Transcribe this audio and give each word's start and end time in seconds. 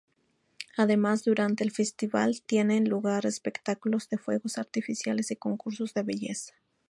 Además, 0.77 1.23
durante 1.23 1.63
el 1.63 1.69
festival, 1.69 2.41
tienen 2.47 2.89
lugar 2.89 3.27
espectáculos 3.27 4.09
de 4.09 4.17
fuegos 4.17 4.57
artificiales 4.57 5.29
y 5.29 5.35
concursos 5.35 5.93
de 5.93 6.01
belleza. 6.01 6.55